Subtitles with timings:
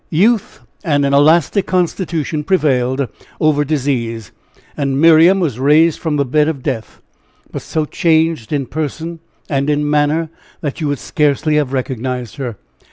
[0.09, 3.07] Youth, and an elastic constitution, prevailed
[3.39, 4.31] over disease,
[4.75, 7.03] and Miriam was raised from the bed of death;
[7.51, 12.57] but so changed in person and in manner, that you would scarcely have recognized her.